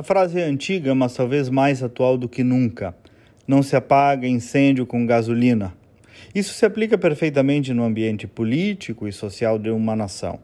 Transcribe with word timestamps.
A 0.00 0.02
frase 0.02 0.40
é 0.40 0.44
antiga, 0.44 0.94
mas 0.94 1.12
talvez 1.12 1.50
mais 1.50 1.82
atual 1.82 2.16
do 2.16 2.26
que 2.26 2.42
nunca. 2.42 2.96
Não 3.46 3.62
se 3.62 3.76
apaga 3.76 4.26
incêndio 4.26 4.86
com 4.86 5.04
gasolina. 5.04 5.74
Isso 6.34 6.54
se 6.54 6.64
aplica 6.64 6.96
perfeitamente 6.96 7.74
no 7.74 7.84
ambiente 7.84 8.26
político 8.26 9.06
e 9.06 9.12
social 9.12 9.58
de 9.58 9.68
uma 9.68 9.94
nação. 9.94 10.40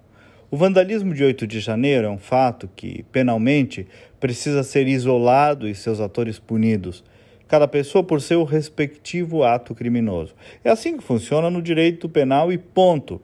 O 0.50 0.58
vandalismo 0.58 1.14
de 1.14 1.24
8 1.24 1.46
de 1.46 1.58
janeiro 1.58 2.06
é 2.06 2.10
um 2.10 2.18
fato 2.18 2.68
que, 2.76 3.02
penalmente, 3.04 3.86
precisa 4.20 4.62
ser 4.62 4.86
isolado 4.88 5.66
e 5.66 5.74
seus 5.74 6.00
atores 6.00 6.38
punidos, 6.38 7.02
cada 7.48 7.66
pessoa 7.66 8.04
por 8.04 8.20
seu 8.20 8.44
respectivo 8.44 9.42
ato 9.42 9.74
criminoso. 9.74 10.34
É 10.62 10.68
assim 10.68 10.98
que 10.98 11.02
funciona 11.02 11.48
no 11.48 11.62
direito 11.62 12.10
penal 12.10 12.52
e 12.52 12.58
ponto. 12.58 13.22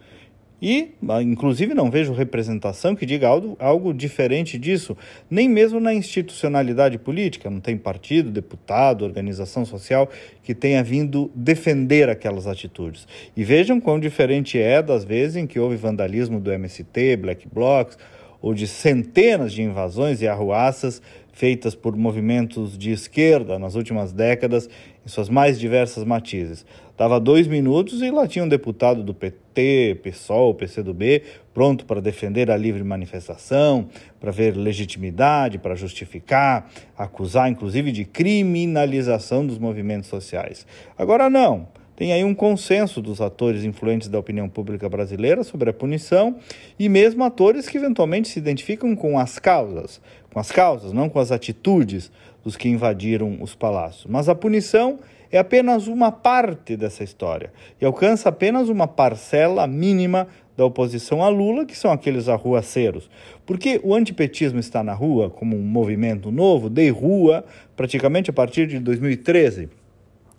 E, 0.62 0.94
ah, 1.08 1.20
inclusive, 1.20 1.74
não 1.74 1.90
vejo 1.90 2.12
representação 2.12 2.94
que 2.94 3.04
diga 3.04 3.26
algo, 3.26 3.56
algo 3.58 3.92
diferente 3.92 4.56
disso, 4.56 4.96
nem 5.28 5.48
mesmo 5.48 5.80
na 5.80 5.92
institucionalidade 5.92 6.98
política. 6.98 7.50
Não 7.50 7.58
tem 7.58 7.76
partido, 7.76 8.30
deputado, 8.30 9.04
organização 9.04 9.64
social 9.64 10.08
que 10.44 10.54
tenha 10.54 10.80
vindo 10.84 11.32
defender 11.34 12.08
aquelas 12.08 12.46
atitudes. 12.46 13.08
E 13.36 13.42
vejam 13.42 13.80
quão 13.80 13.98
diferente 13.98 14.56
é 14.56 14.80
das 14.80 15.02
vezes 15.02 15.34
em 15.34 15.48
que 15.48 15.58
houve 15.58 15.74
vandalismo 15.74 16.38
do 16.38 16.52
MST, 16.52 17.16
Black 17.16 17.48
Blocs, 17.52 17.98
ou 18.40 18.54
de 18.54 18.68
centenas 18.68 19.52
de 19.52 19.62
invasões 19.62 20.22
e 20.22 20.28
arruaças 20.28 21.02
feitas 21.32 21.74
por 21.74 21.96
movimentos 21.96 22.76
de 22.78 22.92
esquerda 22.92 23.58
nas 23.58 23.74
últimas 23.74 24.12
décadas, 24.12 24.68
em 25.04 25.08
suas 25.08 25.28
mais 25.28 25.58
diversas 25.58 26.04
matizes. 26.04 26.64
Dava 26.96 27.18
dois 27.18 27.48
minutos 27.48 28.02
e 28.02 28.10
lá 28.10 28.28
tinha 28.28 28.44
um 28.44 28.48
deputado 28.48 29.02
do 29.02 29.14
PT, 29.14 29.98
PSOL, 30.02 30.54
PCdoB, 30.54 31.22
pronto 31.52 31.84
para 31.86 32.00
defender 32.00 32.50
a 32.50 32.56
livre 32.56 32.84
manifestação, 32.84 33.88
para 34.20 34.30
ver 34.30 34.56
legitimidade, 34.56 35.58
para 35.58 35.74
justificar, 35.74 36.70
acusar 36.96 37.50
inclusive 37.50 37.90
de 37.90 38.04
criminalização 38.04 39.44
dos 39.44 39.58
movimentos 39.58 40.08
sociais. 40.08 40.66
Agora 40.96 41.28
não. 41.28 41.66
Tem 41.94 42.12
aí 42.12 42.24
um 42.24 42.34
consenso 42.34 43.02
dos 43.02 43.20
atores 43.20 43.64
influentes 43.64 44.08
da 44.08 44.18
opinião 44.18 44.48
pública 44.48 44.88
brasileira 44.88 45.44
sobre 45.44 45.70
a 45.70 45.72
punição 45.72 46.36
e 46.78 46.88
mesmo 46.88 47.22
atores 47.22 47.68
que 47.68 47.76
eventualmente 47.76 48.28
se 48.28 48.38
identificam 48.38 48.96
com 48.96 49.18
as 49.18 49.38
causas, 49.38 50.00
com 50.32 50.40
as 50.40 50.50
causas, 50.50 50.92
não 50.92 51.08
com 51.08 51.18
as 51.18 51.30
atitudes 51.30 52.10
dos 52.42 52.56
que 52.56 52.68
invadiram 52.68 53.38
os 53.40 53.54
palácios. 53.54 54.06
Mas 54.08 54.28
a 54.28 54.34
punição 54.34 54.98
é 55.30 55.38
apenas 55.38 55.86
uma 55.86 56.10
parte 56.10 56.76
dessa 56.76 57.04
história 57.04 57.52
e 57.80 57.84
alcança 57.84 58.28
apenas 58.28 58.68
uma 58.68 58.86
parcela 58.86 59.66
mínima 59.66 60.26
da 60.56 60.64
oposição 60.66 61.22
a 61.22 61.28
Lula, 61.28 61.64
que 61.64 61.76
são 61.76 61.90
aqueles 61.90 62.28
arruaceiros. 62.28 63.08
Porque 63.46 63.80
o 63.82 63.94
antipetismo 63.94 64.58
está 64.58 64.82
na 64.82 64.92
rua 64.92 65.30
como 65.30 65.56
um 65.56 65.62
movimento 65.62 66.30
novo, 66.30 66.68
de 66.68 66.88
rua, 66.90 67.44
praticamente 67.74 68.30
a 68.30 68.32
partir 68.32 68.66
de 68.66 68.78
2013. 68.78 69.70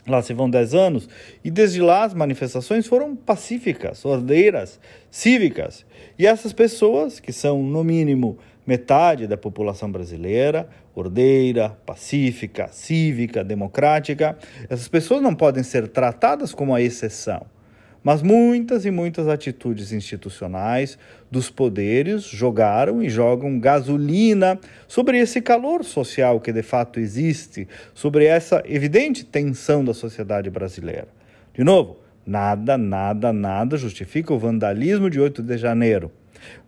Lá 0.06 0.22
se 0.22 0.34
vão 0.34 0.50
10 0.50 0.76
anos, 0.76 1.10
e 1.44 1.50
desde 1.50 1.82
lá 1.82 2.04
as 2.04 2.14
manifestações 2.14 2.86
foram 2.86 3.16
pacíficas, 3.16 4.04
ordeiras, 4.04 4.80
cívicas. 5.10 5.86
E 6.20 6.28
essas 6.28 6.52
pessoas, 6.52 7.20
que 7.22 7.32
são 7.32 7.64
no 7.64 7.84
mínimo 7.84 8.38
metade 8.66 9.28
da 9.28 9.38
população 9.38 9.92
brasileira, 9.92 10.68
ordeira, 10.96 11.70
pacífica, 11.86 12.70
cívica, 12.72 13.44
democrática, 13.44 14.38
essas 14.70 14.88
pessoas 14.88 15.22
não 15.22 15.36
podem 15.36 15.64
ser 15.64 15.88
tratadas 15.88 16.54
como 16.54 16.74
a 16.74 16.82
exceção. 16.82 17.46
Mas 18.04 18.22
muitas 18.22 18.86
e 18.86 18.92
muitas 18.92 19.30
atitudes 19.30 19.94
institucionais 19.94 20.98
dos 21.32 21.50
poderes 21.50 22.24
jogaram 22.24 23.02
e 23.02 23.10
jogam 23.10 23.58
gasolina 23.58 24.60
sobre 24.90 25.20
esse 25.20 25.42
calor 25.42 25.86
social 25.86 26.42
que 26.42 26.52
de 26.52 26.62
fato 26.62 27.00
existe, 27.00 27.66
sobre 27.94 28.26
essa 28.26 28.62
evidente 28.66 29.24
tensão 29.24 29.86
da 29.86 29.94
sociedade 29.94 30.50
brasileira. 30.50 31.08
De 31.54 31.64
novo, 31.64 31.98
nada, 32.26 32.78
nada, 32.78 33.32
nada 33.32 33.78
justifica 33.78 34.34
o 34.34 34.40
vandalismo 34.40 35.10
de 35.10 35.22
8 35.22 35.42
de 35.42 35.58
janeiro. 35.58 36.12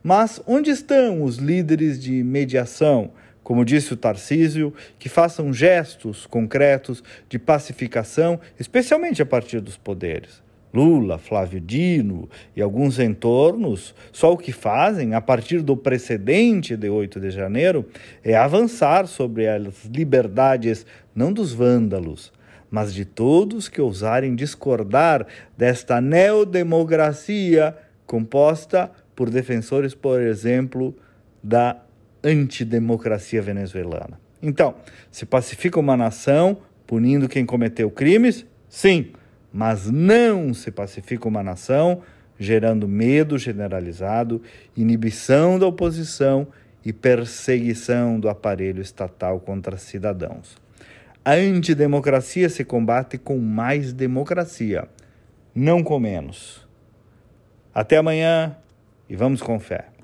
Mas 0.03 0.41
onde 0.45 0.69
estão 0.69 1.23
os 1.23 1.37
líderes 1.37 2.01
de 2.01 2.23
mediação? 2.23 3.11
Como 3.43 3.63
disse 3.63 3.93
o 3.93 3.97
Tarcísio, 3.97 4.73
que 4.97 5.07
façam 5.07 5.53
gestos 5.53 6.25
concretos 6.25 7.03
de 7.29 7.37
pacificação, 7.37 8.39
especialmente 8.59 9.21
a 9.21 9.25
partir 9.25 9.61
dos 9.61 9.77
poderes. 9.77 10.43
Lula, 10.75 11.17
Flávio 11.17 11.61
Dino 11.61 12.29
e 12.53 12.61
alguns 12.61 12.99
entornos, 12.99 13.95
só 14.11 14.33
o 14.33 14.37
que 14.37 14.51
fazem, 14.51 15.13
a 15.13 15.21
partir 15.21 15.61
do 15.61 15.77
precedente 15.77 16.75
de 16.75 16.89
8 16.89 17.17
de 17.19 17.31
janeiro, 17.31 17.85
é 18.21 18.35
avançar 18.35 19.07
sobre 19.07 19.47
as 19.47 19.85
liberdades 19.85 20.85
não 21.15 21.31
dos 21.31 21.53
vândalos, 21.53 22.33
mas 22.69 22.93
de 22.93 23.05
todos 23.05 23.69
que 23.69 23.79
ousarem 23.79 24.35
discordar 24.35 25.25
desta 25.57 26.01
neodemocracia 26.01 27.73
composta 28.05 28.91
por 29.15 29.29
defensores, 29.29 29.93
por 29.93 30.21
exemplo, 30.21 30.95
da 31.41 31.81
antidemocracia 32.23 33.41
venezuelana. 33.41 34.19
Então, 34.41 34.75
se 35.11 35.25
pacifica 35.25 35.79
uma 35.79 35.95
nação 35.95 36.57
punindo 36.85 37.29
quem 37.29 37.45
cometeu 37.45 37.89
crimes? 37.89 38.45
Sim 38.67 39.11
mas 39.57 39.89
não 39.89 40.53
se 40.53 40.69
pacifica 40.69 41.29
uma 41.29 41.41
nação, 41.41 42.01
gerando 42.37 42.89
medo 42.89 43.37
generalizado, 43.37 44.41
inibição 44.75 45.57
da 45.57 45.65
oposição 45.65 46.45
e 46.83 46.91
perseguição 46.91 48.19
do 48.19 48.27
aparelho 48.27 48.81
estatal 48.81 49.39
contra 49.39 49.77
cidadãos. 49.77 50.57
A 51.23 51.35
antidemocracia 51.35 52.49
se 52.49 52.65
combate 52.65 53.17
com 53.17 53.39
mais 53.39 53.93
democracia, 53.93 54.89
não 55.55 55.81
com 55.81 56.01
menos. 56.01 56.67
Até 57.73 57.95
amanhã 57.95 58.57
e 59.09 59.15
vamos 59.15 59.41
com 59.41 59.59
fé. 59.59 59.94